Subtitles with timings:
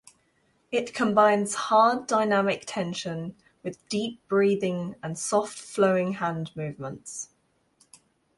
[0.71, 7.29] It combines hard dynamic tension with deep breathing and soft flowing hand movements.